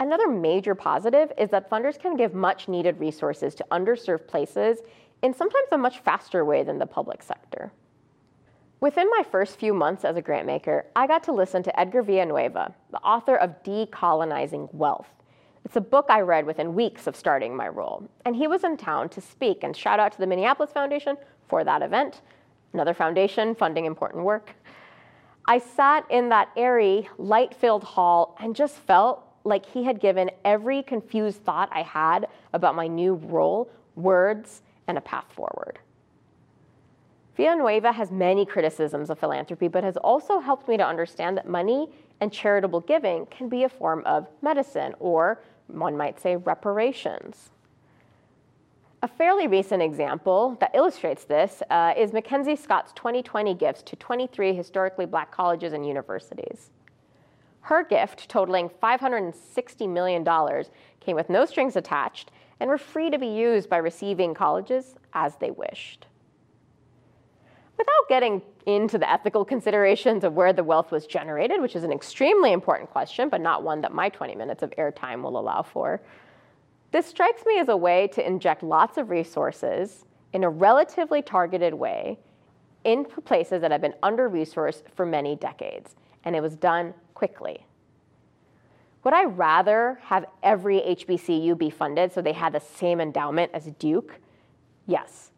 Another 0.00 0.28
major 0.28 0.74
positive 0.74 1.32
is 1.36 1.50
that 1.50 1.68
funders 1.68 1.98
can 1.98 2.16
give 2.16 2.32
much 2.32 2.68
needed 2.68 3.00
resources 3.00 3.54
to 3.56 3.66
underserved 3.72 4.28
places 4.28 4.78
in 5.22 5.34
sometimes 5.34 5.68
a 5.72 5.78
much 5.78 5.98
faster 5.98 6.44
way 6.44 6.62
than 6.62 6.78
the 6.78 6.86
public 6.86 7.22
sector. 7.22 7.72
Within 8.80 9.10
my 9.10 9.24
first 9.28 9.58
few 9.58 9.74
months 9.74 10.04
as 10.04 10.16
a 10.16 10.22
grantmaker, 10.22 10.84
I 10.94 11.08
got 11.08 11.24
to 11.24 11.32
listen 11.32 11.64
to 11.64 11.80
Edgar 11.80 12.02
Villanueva, 12.02 12.72
the 12.92 12.98
author 12.98 13.34
of 13.34 13.60
Decolonizing 13.64 14.72
Wealth. 14.72 15.08
It's 15.64 15.74
a 15.74 15.80
book 15.80 16.06
I 16.08 16.20
read 16.20 16.46
within 16.46 16.74
weeks 16.74 17.08
of 17.08 17.16
starting 17.16 17.56
my 17.56 17.66
role, 17.66 18.08
and 18.24 18.36
he 18.36 18.46
was 18.46 18.62
in 18.62 18.76
town 18.76 19.08
to 19.10 19.20
speak 19.20 19.64
and 19.64 19.76
shout 19.76 19.98
out 19.98 20.12
to 20.12 20.18
the 20.18 20.28
Minneapolis 20.28 20.70
Foundation 20.70 21.16
for 21.48 21.64
that 21.64 21.82
event, 21.82 22.20
another 22.72 22.94
foundation 22.94 23.56
funding 23.56 23.84
important 23.84 24.22
work. 24.22 24.54
I 25.46 25.58
sat 25.58 26.08
in 26.08 26.28
that 26.28 26.50
airy, 26.56 27.08
light 27.18 27.54
filled 27.54 27.82
hall 27.82 28.36
and 28.40 28.54
just 28.54 28.76
felt 28.76 29.27
like 29.48 29.66
he 29.66 29.84
had 29.84 30.00
given 30.00 30.30
every 30.44 30.82
confused 30.82 31.42
thought 31.44 31.68
I 31.72 31.82
had 31.82 32.28
about 32.52 32.74
my 32.74 32.86
new 32.86 33.14
role 33.14 33.70
words 33.96 34.62
and 34.86 34.96
a 34.96 35.00
path 35.00 35.26
forward. 35.32 35.78
Villanueva 37.36 37.92
has 37.92 38.10
many 38.10 38.44
criticisms 38.44 39.10
of 39.10 39.18
philanthropy, 39.18 39.68
but 39.68 39.84
has 39.84 39.96
also 39.98 40.40
helped 40.40 40.68
me 40.68 40.76
to 40.76 40.84
understand 40.84 41.36
that 41.36 41.48
money 41.48 41.88
and 42.20 42.32
charitable 42.32 42.80
giving 42.80 43.26
can 43.26 43.48
be 43.48 43.62
a 43.62 43.68
form 43.68 44.02
of 44.06 44.26
medicine, 44.42 44.92
or 44.98 45.40
one 45.68 45.96
might 45.96 46.20
say 46.20 46.34
reparations. 46.34 47.50
A 49.04 49.08
fairly 49.08 49.46
recent 49.46 49.80
example 49.80 50.56
that 50.58 50.72
illustrates 50.74 51.24
this 51.24 51.62
uh, 51.70 51.94
is 51.96 52.12
Mackenzie 52.12 52.56
Scott's 52.56 52.92
2020 52.94 53.54
gifts 53.54 53.82
to 53.84 53.94
23 53.94 54.52
historically 54.52 55.06
black 55.06 55.30
colleges 55.30 55.72
and 55.72 55.86
universities. 55.86 56.70
Her 57.68 57.84
gift, 57.84 58.30
totaling 58.30 58.70
$560 58.82 59.88
million, 59.90 60.24
came 61.00 61.14
with 61.14 61.28
no 61.28 61.44
strings 61.44 61.76
attached 61.76 62.30
and 62.60 62.70
were 62.70 62.78
free 62.78 63.10
to 63.10 63.18
be 63.18 63.26
used 63.26 63.68
by 63.68 63.76
receiving 63.76 64.32
colleges 64.32 64.94
as 65.12 65.36
they 65.36 65.50
wished. 65.50 66.06
Without 67.76 68.08
getting 68.08 68.40
into 68.64 68.96
the 68.96 69.10
ethical 69.10 69.44
considerations 69.44 70.24
of 70.24 70.32
where 70.32 70.54
the 70.54 70.64
wealth 70.64 70.90
was 70.90 71.06
generated, 71.06 71.60
which 71.60 71.76
is 71.76 71.84
an 71.84 71.92
extremely 71.92 72.52
important 72.52 72.88
question, 72.88 73.28
but 73.28 73.42
not 73.42 73.62
one 73.62 73.82
that 73.82 73.92
my 73.92 74.08
20 74.08 74.34
minutes 74.34 74.62
of 74.62 74.70
airtime 74.78 75.20
will 75.20 75.38
allow 75.38 75.60
for, 75.60 76.00
this 76.90 77.04
strikes 77.04 77.44
me 77.44 77.58
as 77.58 77.68
a 77.68 77.76
way 77.76 78.08
to 78.14 78.26
inject 78.26 78.62
lots 78.62 78.96
of 78.96 79.10
resources 79.10 80.06
in 80.32 80.42
a 80.42 80.48
relatively 80.48 81.20
targeted 81.20 81.74
way 81.74 82.18
into 82.84 83.20
places 83.20 83.60
that 83.60 83.70
have 83.70 83.82
been 83.82 83.94
under 84.02 84.30
resourced 84.30 84.84
for 84.94 85.04
many 85.04 85.36
decades, 85.36 85.96
and 86.24 86.34
it 86.34 86.40
was 86.40 86.56
done 86.56 86.94
quickly. 87.18 87.66
Would 89.02 89.12
I 89.12 89.24
rather 89.24 89.98
have 90.04 90.26
every 90.40 90.78
HBCU 90.80 91.58
be 91.58 91.68
funded 91.68 92.12
so 92.12 92.22
they 92.22 92.32
had 92.32 92.52
the 92.52 92.60
same 92.60 93.00
endowment 93.00 93.50
as 93.52 93.64
Duke? 93.80 94.20
Yes. 94.86 95.32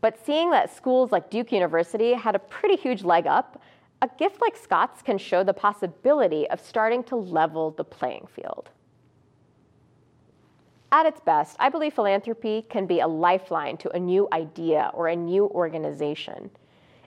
But 0.00 0.24
seeing 0.24 0.52
that 0.52 0.72
schools 0.76 1.10
like 1.10 1.30
Duke 1.30 1.50
University 1.50 2.12
had 2.12 2.36
a 2.36 2.38
pretty 2.38 2.76
huge 2.76 3.02
leg 3.02 3.26
up, 3.26 3.60
a 4.00 4.08
gift 4.16 4.40
like 4.40 4.56
Scott's 4.56 5.02
can 5.02 5.18
show 5.18 5.42
the 5.42 5.52
possibility 5.52 6.48
of 6.50 6.60
starting 6.60 7.02
to 7.04 7.16
level 7.16 7.72
the 7.72 7.82
playing 7.82 8.28
field. 8.32 8.70
At 10.92 11.06
its 11.06 11.18
best, 11.18 11.56
I 11.58 11.68
believe 11.68 11.94
philanthropy 11.94 12.64
can 12.68 12.86
be 12.86 13.00
a 13.00 13.08
lifeline 13.08 13.76
to 13.78 13.90
a 13.90 13.98
new 13.98 14.28
idea 14.32 14.92
or 14.94 15.08
a 15.08 15.16
new 15.16 15.46
organization, 15.46 16.48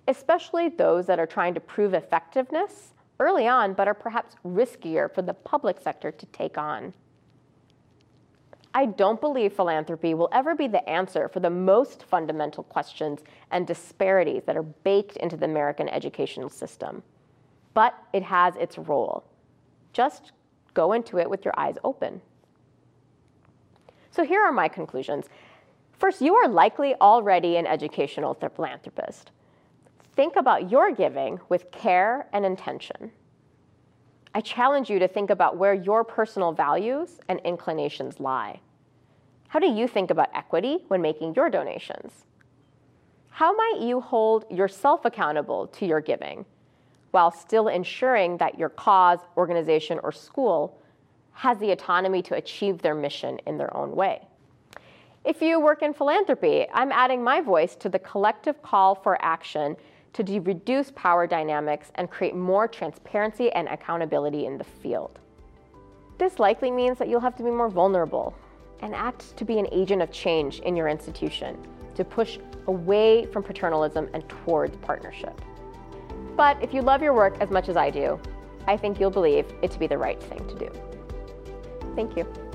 especially 0.05 0.67
those 0.67 1.05
that 1.05 1.17
are 1.17 1.25
trying 1.25 1.53
to 1.53 1.61
prove 1.61 1.93
effectiveness 1.93 2.93
early 3.19 3.47
on, 3.47 3.73
but 3.73 3.87
are 3.87 3.93
perhaps 3.93 4.35
riskier 4.45 5.13
for 5.13 5.21
the 5.21 5.33
public 5.33 5.79
sector 5.79 6.11
to 6.11 6.25
take 6.27 6.57
on. 6.57 6.93
I 8.73 8.85
don't 8.85 9.19
believe 9.19 9.53
philanthropy 9.53 10.13
will 10.13 10.29
ever 10.31 10.53
be 10.53 10.67
the 10.67 10.87
answer 10.87 11.27
for 11.27 11.39
the 11.39 11.49
most 11.49 12.03
fundamental 12.03 12.63
questions 12.63 13.21
and 13.49 13.65
disparities 13.65 14.43
that 14.45 14.55
are 14.55 14.63
baked 14.63 15.17
into 15.17 15.35
the 15.35 15.45
American 15.45 15.89
educational 15.89 16.49
system. 16.49 17.01
But 17.73 17.95
it 18.13 18.23
has 18.23 18.55
its 18.55 18.77
role. 18.77 19.23
Just 19.93 20.31
go 20.75 20.93
into 20.93 21.17
it 21.17 21.27
with 21.27 21.43
your 21.43 21.55
eyes 21.57 21.75
open. 21.83 22.21
So 24.11 24.23
here 24.23 24.41
are 24.41 24.51
my 24.51 24.67
conclusions. 24.67 25.25
First, 25.93 26.21
you 26.21 26.35
are 26.35 26.47
likely 26.47 26.93
already 27.01 27.57
an 27.57 27.65
educational 27.65 28.35
philanthropist. 28.35 29.31
Think 30.17 30.35
about 30.35 30.71
your 30.71 30.91
giving 30.91 31.39
with 31.47 31.69
care 31.69 32.25
and 32.33 32.43
intention. 32.43 33.11
I 34.33 34.41
challenge 34.41 34.89
you 34.89 34.97
to 34.97 35.07
think 35.07 35.29
about 35.29 35.57
where 35.57 35.75
your 35.75 36.03
personal 36.03 36.51
values 36.51 37.19
and 37.29 37.39
inclinations 37.45 38.19
lie. 38.19 38.59
How 39.47 39.59
do 39.59 39.67
you 39.67 39.87
think 39.87 40.09
about 40.09 40.29
equity 40.33 40.79
when 40.87 41.03
making 41.03 41.35
your 41.35 41.51
donations? 41.51 42.25
How 43.29 43.55
might 43.55 43.77
you 43.81 44.01
hold 44.01 44.45
yourself 44.49 45.05
accountable 45.05 45.67
to 45.67 45.85
your 45.85 46.01
giving 46.01 46.45
while 47.11 47.29
still 47.29 47.67
ensuring 47.67 48.37
that 48.37 48.57
your 48.57 48.69
cause, 48.69 49.19
organization, 49.37 49.99
or 50.01 50.11
school 50.11 50.81
has 51.33 51.59
the 51.59 51.69
autonomy 51.69 52.23
to 52.23 52.33
achieve 52.33 52.81
their 52.81 52.95
mission 52.95 53.37
in 53.45 53.59
their 53.59 53.75
own 53.77 53.95
way? 53.95 54.27
If 55.23 55.43
you 55.43 55.59
work 55.59 55.83
in 55.83 55.93
philanthropy, 55.93 56.65
I'm 56.73 56.91
adding 56.91 57.23
my 57.23 57.39
voice 57.39 57.75
to 57.75 57.89
the 57.89 57.99
collective 57.99 58.63
call 58.63 58.95
for 58.95 59.23
action 59.23 59.77
to 60.13 60.39
reduce 60.41 60.91
power 60.91 61.27
dynamics 61.27 61.91
and 61.95 62.09
create 62.09 62.35
more 62.35 62.67
transparency 62.67 63.51
and 63.51 63.67
accountability 63.67 64.45
in 64.45 64.57
the 64.57 64.63
field. 64.63 65.19
This 66.17 66.39
likely 66.39 66.71
means 66.71 66.97
that 66.97 67.07
you'll 67.07 67.19
have 67.19 67.35
to 67.35 67.43
be 67.43 67.51
more 67.51 67.69
vulnerable, 67.69 68.33
and 68.81 68.93
act 68.93 69.35
to 69.37 69.45
be 69.45 69.59
an 69.59 69.67
agent 69.71 70.01
of 70.01 70.11
change 70.11 70.59
in 70.59 70.75
your 70.75 70.87
institution 70.87 71.57
to 71.95 72.03
push 72.03 72.37
away 72.67 73.25
from 73.25 73.43
paternalism 73.43 74.09
and 74.13 74.27
towards 74.29 74.77
partnership. 74.77 75.41
But 76.35 76.61
if 76.61 76.73
you 76.73 76.81
love 76.81 77.01
your 77.01 77.13
work 77.13 77.37
as 77.39 77.49
much 77.49 77.69
as 77.69 77.77
I 77.77 77.89
do, 77.89 78.19
I 78.67 78.77
think 78.77 78.99
you'll 78.99 79.09
believe 79.09 79.45
it 79.61 79.71
to 79.71 79.79
be 79.79 79.87
the 79.87 79.97
right 79.97 80.21
thing 80.21 80.45
to 80.47 80.55
do. 80.55 80.71
Thank 81.95 82.15
you. 82.15 82.46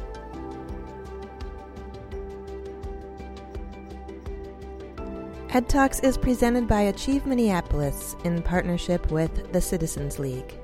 Ed 5.55 5.69
Talks 5.69 6.01
is 6.01 6.17
presented 6.17 6.67
by 6.67 6.81
Achieve 6.81 7.27
Minneapolis 7.27 8.17
in 8.25 8.41
partnership 8.41 9.13
with 9.13 9.53
the 9.53 9.61
Citizens 9.61 10.19
League. 10.19 10.59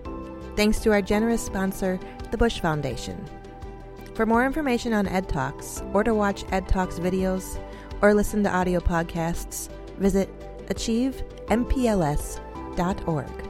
Thanks 0.57 0.81
to 0.81 0.93
our 0.93 1.03
generous 1.03 1.45
sponsor, 1.45 2.01
the 2.31 2.39
Bush 2.39 2.61
Foundation. 2.61 3.23
For 4.15 4.25
more 4.25 4.47
information 4.47 4.95
on 4.95 5.07
Ed 5.07 5.29
Talks, 5.29 5.83
or 5.93 6.05
to 6.05 6.15
watch 6.15 6.47
Ed 6.53 6.69
Talks 6.69 6.99
videos, 6.99 7.61
or 8.01 8.15
listen 8.15 8.43
to 8.45 8.51
audio 8.51 8.81
podcasts, 8.81 9.69
visit 9.99 10.31
achievempls.org. 10.69 13.48